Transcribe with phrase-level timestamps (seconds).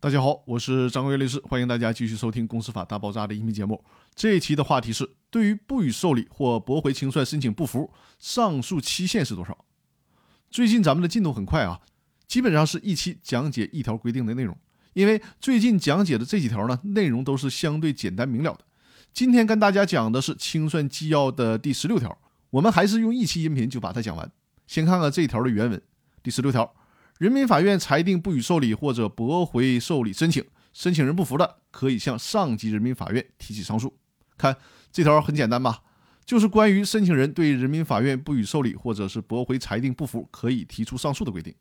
[0.00, 3.82] 大家好，我是张国元律师，欢迎大家继续收听《公司法大爆炸》的音频节目。
[4.14, 9.64] 这一期的话题是：对于不予受理或驳回清算申请不服，上诉期限是多少？
[10.52, 11.80] 最近咱们的进度很快啊，
[12.28, 14.56] 基本上是一期讲解一条规定的内容。
[14.92, 18.60] 因为最近讲解的这几条呢，内容都是相对简单明了的。
[19.12, 22.16] 今天跟大家讲的是清算纪要的第十六条，
[22.50, 24.30] 我们还是用一期音频就把它讲完。
[24.68, 25.82] 先看看这一条的原文：
[26.22, 26.72] 第十六条。
[27.18, 33.98] 人民法院裁定不予受理或者驳回受理申请，申请人不服的，可以向上级人民法院提起上诉。
[34.36, 34.56] 看
[34.92, 35.82] 这条很简单吧，
[36.24, 41.52] 就是关于申请人对人民法院不予受理或者是驳回裁定不服，可以提出上诉的规定。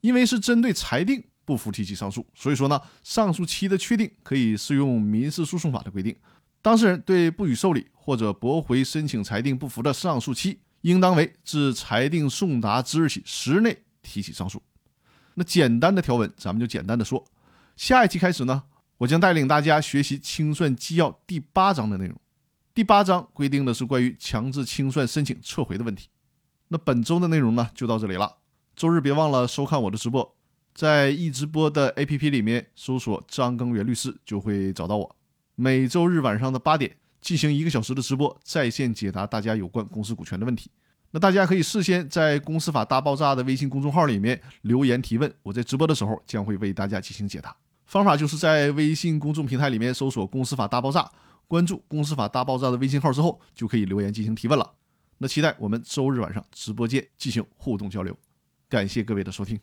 [0.00, 6.16] 因为是针对裁定不服提起上诉，所以说呢，上诉期的确定可以适用民事诉讼法的规定。
[6.62, 14.62] 当事人对不予受理或者驳回申请裁定不服的上诉期，应当为自裁定送达之日起十日内提起上诉。
[15.34, 17.24] 那简单的条文，咱们就简单的说。
[17.76, 18.64] 下一期开始呢，
[18.98, 22.16] 我将带领大家学习清算纪要第八章的内容。
[22.72, 26.08] 第八章规定的是关于强制清算申请撤回的问题。
[26.68, 28.36] 那本周的内容呢，就到这里了。
[28.74, 30.36] 周日别忘了收看我的直播，
[30.74, 35.16] 在易直播的 APP 里面搜索张根源律师就会找到我。
[35.54, 40.70] 每周日晚上的八点进行一个小时的直播，在线解答大家有关公司股权的问题。
[41.14, 47.56] 那大家可以事先在《公司法大爆炸》的微信公众号里面留言提问，我在直播的时候将会为大家进行解答。
[47.86, 51.08] 方法就是在微信公众平台里面搜索“公司法大爆炸”，
[51.46, 54.68] 关注“公司法大爆炸”的微信号之后，就可以留言进行提问了。
[55.18, 58.18] 那期待我们周日晚上直播间进行互动交流，
[58.68, 59.60] 感谢各位的收听。